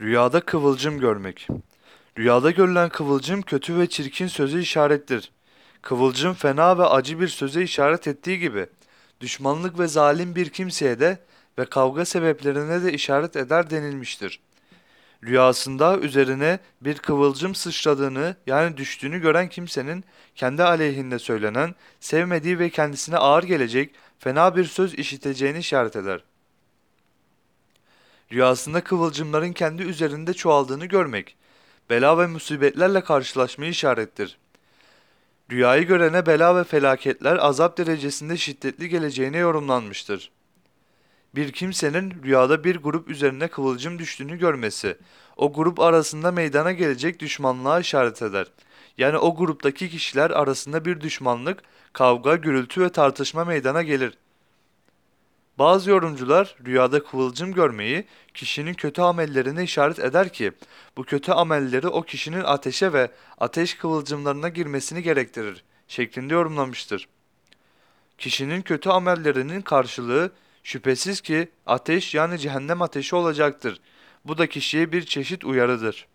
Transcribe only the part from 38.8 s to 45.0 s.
geleceğine yorumlanmıştır. Bir kimsenin rüyada bir grup üzerine kıvılcım düştüğünü görmesi,